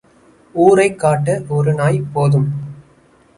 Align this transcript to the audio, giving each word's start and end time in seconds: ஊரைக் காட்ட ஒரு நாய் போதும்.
ஊரைக் 0.53 0.99
காட்ட 0.99 1.41
ஒரு 1.47 1.73
நாய் 1.73 2.03
போதும். 2.13 2.49